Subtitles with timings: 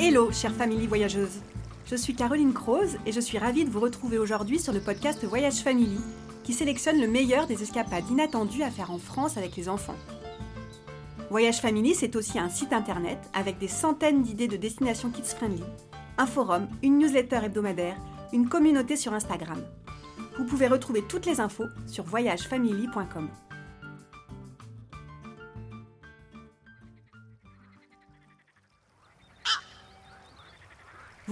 [0.00, 1.40] Hello, chère famille voyageuse.
[1.86, 5.24] Je suis Caroline Croze et je suis ravie de vous retrouver aujourd'hui sur le podcast
[5.24, 6.00] Voyage Family,
[6.42, 9.94] qui sélectionne le meilleur des escapades inattendues à faire en France avec les enfants.
[11.30, 15.62] Voyage Family, c'est aussi un site internet avec des centaines d'idées de destinations kids friendly,
[16.18, 17.96] un forum, une newsletter hebdomadaire,
[18.32, 19.62] une communauté sur Instagram.
[20.38, 23.28] Vous pouvez retrouver toutes les infos sur voyagefamily.com.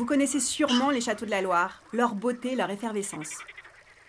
[0.03, 3.39] Vous connaissez sûrement les châteaux de la Loire, leur beauté, leur effervescence.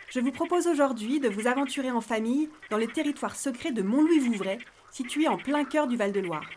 [0.09, 4.57] Je vous propose aujourd'hui de vous aventurer en famille dans le territoire secret de Mont-Louis-Vouvray,
[4.89, 6.49] situé en plein cœur du Val-de-Loire.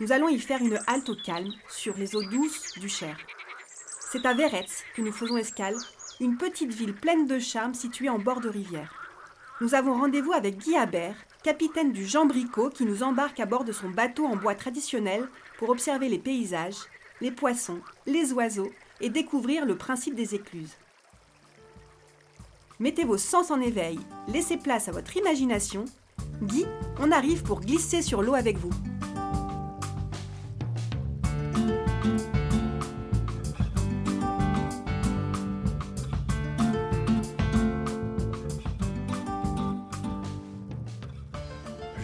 [0.00, 3.16] Nous allons y faire une halte au calme sur les eaux douces du Cher.
[4.10, 5.76] C'est à Véretz que nous faisons escale,
[6.18, 8.92] une petite ville pleine de charme située en bord de rivière.
[9.60, 13.62] Nous avons rendez-vous avec Guy Habert, capitaine du Jean Bricot, qui nous embarque à bord
[13.62, 16.88] de son bateau en bois traditionnel pour observer les paysages,
[17.20, 18.70] les poissons, les oiseaux
[19.00, 20.76] et découvrir le principe des écluses.
[22.80, 23.98] Mettez vos sens en éveil,
[24.28, 25.84] laissez place à votre imagination.
[26.42, 26.66] Guy,
[26.98, 28.70] on arrive pour glisser sur l'eau avec vous.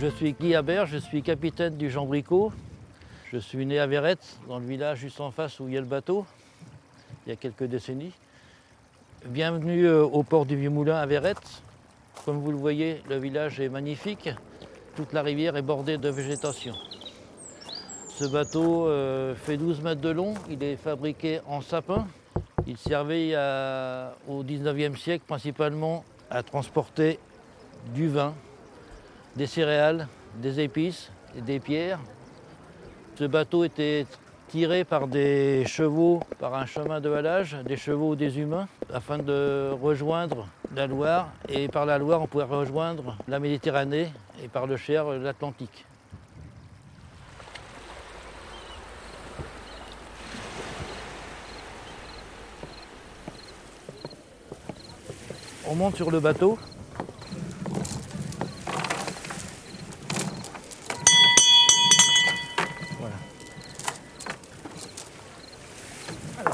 [0.00, 2.52] Je suis Guy Habert, je suis capitaine du Jean Bricot.
[3.32, 5.80] Je suis né à Véretz, dans le village juste en face où il y a
[5.80, 6.26] le bateau,
[7.24, 8.12] il y a quelques décennies.
[9.24, 11.62] Bienvenue euh, au port du Vieux-Moulin à Véretz.
[12.24, 14.30] Comme vous le voyez, le village est magnifique.
[14.96, 16.74] Toute la rivière est bordée de végétation.
[18.08, 22.08] Ce bateau euh, fait 12 mètres de long, il est fabriqué en sapin.
[22.66, 23.36] Il servait
[24.26, 27.20] au 19e siècle principalement à transporter
[27.94, 28.34] du vin,
[29.36, 30.08] des céréales,
[30.42, 32.00] des épices et des pierres.
[33.20, 34.06] Ce bateau était
[34.48, 39.18] tiré par des chevaux, par un chemin de halage, des chevaux ou des humains, afin
[39.18, 41.28] de rejoindre la Loire.
[41.50, 44.10] Et par la Loire, on pouvait rejoindre la Méditerranée
[44.42, 45.84] et par le Cher, l'Atlantique.
[55.68, 56.58] On monte sur le bateau.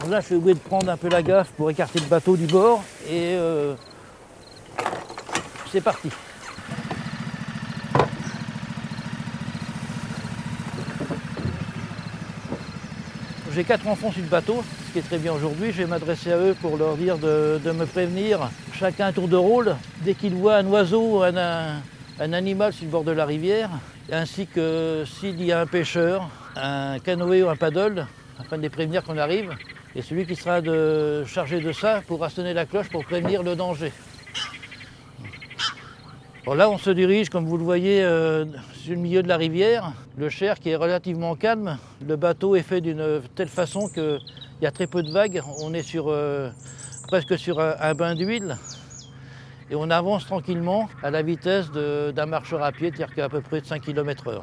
[0.07, 2.37] Alors là, je suis obligé de prendre un peu la gaffe pour écarter le bateau
[2.37, 2.81] du bord
[3.11, 3.75] et euh,
[5.73, 6.09] c'est parti.
[13.53, 15.73] J'ai quatre enfants sur le bateau, ce qui est très bien aujourd'hui.
[15.73, 19.37] Je vais m'adresser à eux pour leur dire de, me prévenir, chacun un tour de
[19.37, 21.81] rôle, dès qu'ils voient un oiseau un-
[22.21, 23.71] un animal sur le bord de la rivière,
[24.13, 28.07] ainsi que s'il y a un pêcheur, un canoë ou un paddle,
[28.39, 29.51] afin de les prévenir qu'on arrive.
[29.97, 30.61] Et celui qui sera
[31.25, 33.91] chargé de ça pourra sonner la cloche pour prévenir le danger.
[36.45, 39.39] Bon, là, on se dirige, comme vous le voyez, euh, sur le milieu de la
[39.39, 39.95] rivière.
[40.19, 41.79] Le Cher qui est relativement calme.
[42.07, 44.21] Le bateau est fait d'une telle façon qu'il
[44.61, 45.41] y a très peu de vagues.
[45.63, 46.51] On est euh,
[47.09, 48.59] presque sur un, bain d'huile.
[49.71, 53.63] Et on avance tranquillement à la vitesse d'un marcheur à pied, c'est-à-dire qu'à peu près
[53.63, 54.43] de 5 km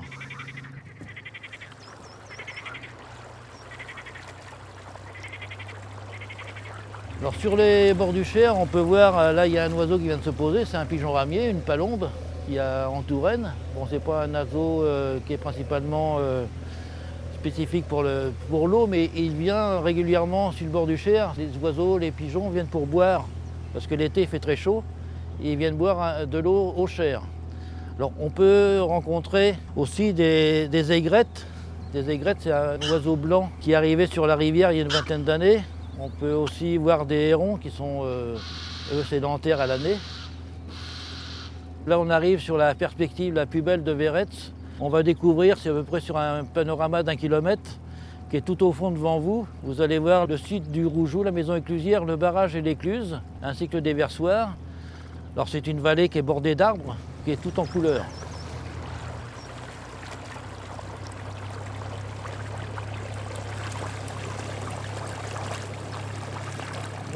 [7.40, 9.98] Sur les bords du Cher, on peut voir, euh, là il y a un oiseau
[9.98, 12.10] qui vient de se poser, c'est un pigeon ramier, une palombe
[12.48, 13.52] qui a en Touraine.
[13.76, 16.46] Bon, c'est pas un oiseau euh, qui est principalement euh,
[17.36, 21.34] spécifique pour le- pour l'eau, mais il vient régulièrement sur le bord du Cher.
[21.38, 23.26] Les oiseaux, les pigeons viennent pour boire,
[23.74, 24.84] parce que l'été fait très chaud,
[25.44, 27.22] et ils viennent boire de l'eau au Cher.
[27.98, 31.46] Alors on peut rencontrer aussi des, des aigrettes.
[31.94, 34.84] Des aigrettes, c'est un oiseau blanc qui est arrivé sur la rivière il y a
[34.84, 35.62] une vingtaine d'années.
[36.06, 38.36] On peut aussi voir des hérons qui sont, euh,
[38.94, 39.96] eux, sédentaires à l'année.
[41.88, 44.52] Là, on arrive sur la perspective la plus belle de Véretz.
[44.82, 47.80] On va découvrir, c'est à peu près sur un panorama d'un kilomètre,
[48.30, 49.48] qui est tout au fond devant vous.
[49.64, 53.70] Vous allez voir le site du Rougeau, la maison éclusière, le barrage et l'écluse, ainsi
[53.70, 54.58] que le déversoir.
[55.38, 58.04] Alors, c'est une vallée qui est bordée d'arbres, qui est tout en couleur.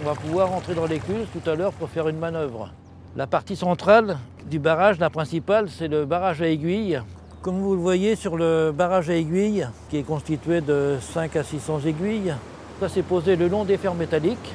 [0.08, 2.70] Va pouvoir entrer dans l'écluse tout à l'heure pour faire une manœuvre.
[3.18, 4.18] La partie centrale
[4.50, 7.02] du barrage, la principale, c'est le barrage à aiguilles.
[7.42, 11.44] Comme vous le voyez sur le barrage à aiguilles, qui est constitué de 5 à
[11.44, 12.34] 600 aiguilles,
[12.80, 14.54] ça s'est posé le long des fers métalliques.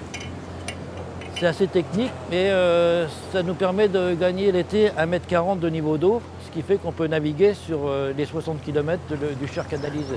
[1.38, 6.22] C'est assez technique, mais euh, ça nous permet de gagner l'été 1m40 de niveau d'eau,
[6.46, 9.02] ce qui fait qu'on peut naviguer sur euh, les 60 km
[9.38, 10.16] du Cher canalisé.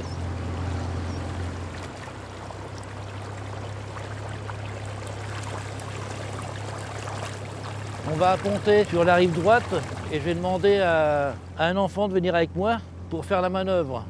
[8.11, 9.63] On va ponter sur la rive droite
[10.11, 12.77] et je vais demander à, un enfant de venir avec moi
[13.09, 14.05] pour faire la manœuvre.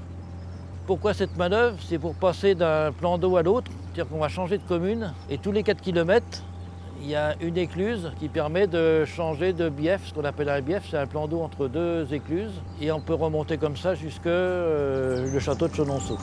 [0.86, 1.78] Pourquoi cette manœuvre?
[1.88, 5.38] C'est pour passer d'un plan d'eau à l'autre, c'est-à-dire qu'on va changer de commune et
[5.38, 6.44] tous les 4 km,
[7.02, 10.62] il y a une écluse qui permet de changer de bief, ce qu'on appelle un
[10.62, 14.28] bief, c'est un plan d'eau entre deux écluses, et on peut remonter comme ça jusque
[14.28, 16.18] euh, le château de Chenonceau.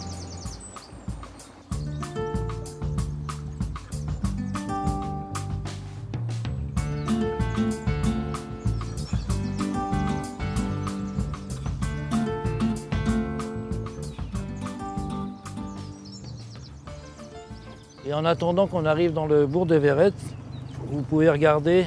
[18.12, 20.12] Et en attendant qu'on arrive dans le bourg de Verrette,
[20.90, 21.86] vous pouvez regarder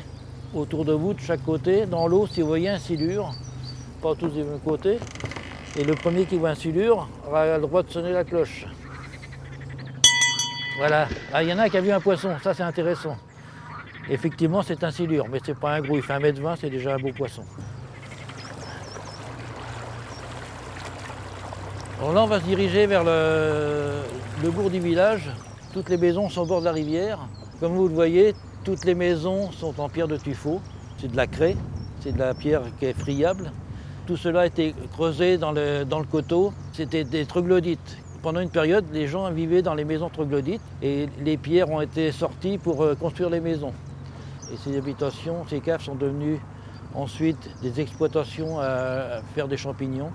[0.56, 3.32] autour de vous, de chaque côté, dans l'eau, si vous voyez un silure,
[4.02, 4.98] pas tous des mêmes côtés.
[5.78, 8.66] Et le premier qui voit un silure aura le droit de sonner la cloche.
[10.80, 11.08] Voilà.
[11.32, 13.18] Ah, il y en a qui a vu un poisson, ça c'est intéressant.
[14.10, 16.98] Effectivement, c'est un silure, mais c'est pas un gros, il fait 1m20, c'est déjà un
[16.98, 17.44] beau poisson.
[22.00, 25.30] Alors là, on va se diriger vers le bourg du village.
[25.76, 27.20] Toutes les maisons sont au bord de la rivière.
[27.60, 28.34] Comme vous le voyez,
[28.64, 30.62] toutes les maisons sont en pierre de tuffeau,
[30.98, 31.58] c'est de la craie,
[32.00, 33.52] c'est de la pierre qui est friable.
[34.08, 37.98] Tout cela a été creusé dans le, coteau, c'était des troglodytes.
[38.22, 42.14] Pendant une période, les gens vivaient dans les maisons troglodytes et les pierres ont été
[42.14, 43.74] sorties pour euh, construire les maisons.
[44.54, 46.40] Et ces habitations, ces caves sont devenues
[46.94, 50.12] ensuite des exploitations à faire des champignons.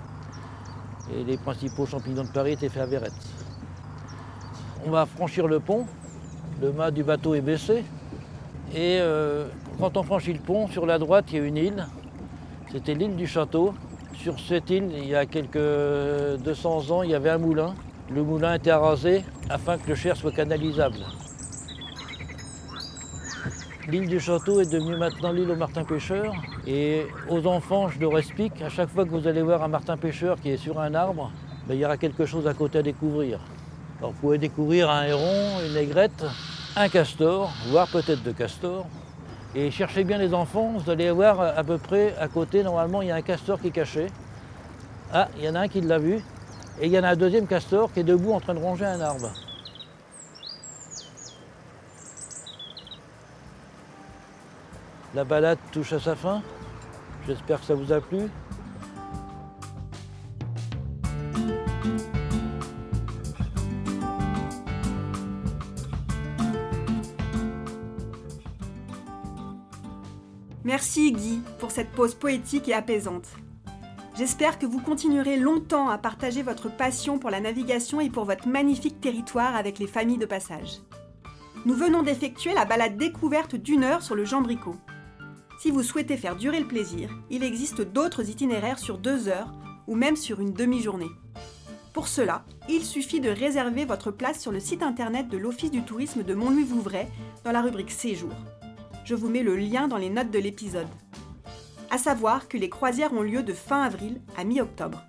[1.15, 3.40] Et les principaux champignons de Paris étaient faits à Verrette.
[4.85, 5.85] On va franchir le pont.
[6.61, 7.83] Le mât du bateau est baissé.
[8.73, 9.47] Et euh,
[9.79, 11.85] quand on franchit le pont, sur la droite, il y a une île.
[12.71, 13.73] C'était l'île du château.
[14.15, 17.75] Sur cette île, il y a quelques 200 ans, il y avait un moulin.
[18.13, 20.97] Le moulin était arasé afin que le Cher soit canalisable.
[23.87, 26.33] L'île du château est devenue maintenant l'île au martin pêcheur.
[26.65, 29.97] Et aux enfants, je leur explique, à chaque fois que vous allez voir un martin
[29.97, 31.31] pêcheur qui est sur un arbre,
[31.67, 33.39] ben, il y aura quelque chose à côté à découvrir.
[34.01, 36.25] Alors, vous pouvez découvrir un héron, une aigrette,
[36.75, 38.87] un castor, voire peut-être deux castors.
[39.53, 43.09] Et cherchez bien les enfants, vous allez voir à peu près à côté, normalement, il
[43.09, 44.07] y a un castor qui est caché.
[45.13, 46.15] Ah, il y en a un qui l'a vu.
[46.79, 48.85] Et il y en a un deuxième castor qui est debout en train de ronger
[48.85, 49.31] un arbre.
[55.13, 56.41] La balade touche à sa fin.
[57.27, 58.31] J'espère que ça vous a plu.
[70.63, 73.27] Merci Guy pour cette pause poétique et apaisante.
[74.15, 78.47] J'espère que vous continuerez longtemps à partager votre passion pour la navigation et pour votre
[78.47, 80.81] magnifique territoire avec les familles de passage.
[81.65, 84.75] Nous venons d'effectuer la balade découverte d'une heure sur le Jambricot.
[85.59, 89.51] Si vous souhaitez faire durer le plaisir, il existe d'autres itinéraires sur deux heures
[89.87, 91.09] ou même sur une demi-journée.
[91.91, 95.81] Pour cela, il suffit de réserver votre place sur le site internet de l'Office du
[95.81, 97.07] tourisme de Montlouis-Vouvray
[97.43, 98.31] dans la rubrique Séjour
[99.03, 100.87] je vous mets le lien dans les notes de l'épisode.
[101.89, 105.03] À savoir que les croisières ont lieu de fin avril à mi-octobre.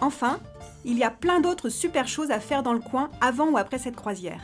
[0.00, 0.38] Enfin,
[0.84, 3.78] il y a plein d'autres super choses à faire dans le coin avant ou après
[3.78, 4.40] cette croisière.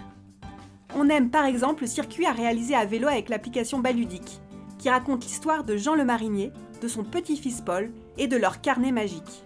[0.94, 4.40] On aime par exemple le circuit à réaliser à vélo avec l'application Baludique,
[4.78, 8.92] qui raconte l'histoire de Jean le Marinier, de son petit-fils Paul et de leur carnet
[8.92, 9.44] magique.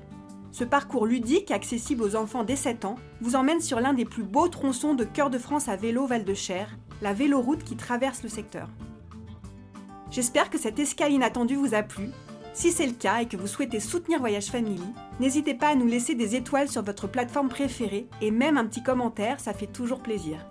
[0.52, 4.24] Ce parcours ludique, accessible aux enfants dès 7 ans, vous emmène sur l'un des plus
[4.24, 8.68] beaux tronçons de Cœur de France à vélo Val-de-Cher, la véloroute qui traverse le secteur.
[10.10, 12.10] J'espère que cette escale inattendue vous a plu.
[12.52, 14.82] Si c'est le cas et que vous souhaitez soutenir Voyage Family,
[15.20, 18.82] n'hésitez pas à nous laisser des étoiles sur votre plateforme préférée et même un petit
[18.82, 20.44] commentaire, ça fait toujours plaisir.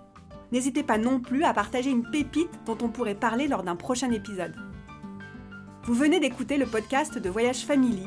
[0.50, 4.10] N'hésitez pas non plus à partager une pépite dont on pourrait parler lors d'un prochain
[4.10, 4.56] épisode.
[5.84, 8.06] Vous venez d'écouter le podcast de Voyage Family,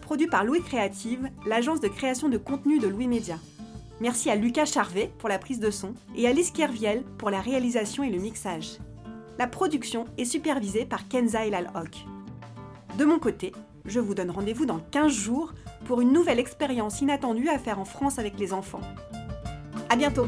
[0.00, 3.38] produit par Louis Créative, l'agence de création de contenu de Louis Média.
[4.00, 7.40] Merci à Lucas Charvet pour la prise de son et à Lise Kerviel pour la
[7.40, 8.78] réalisation et le mixage.
[9.38, 12.06] La production est supervisée par Kenza Elal-Hock.
[12.98, 13.52] De mon côté,
[13.84, 15.52] je vous donne rendez-vous dans 15 jours
[15.86, 18.80] pour une nouvelle expérience inattendue à faire en France avec les enfants.
[19.90, 20.26] À bientôt!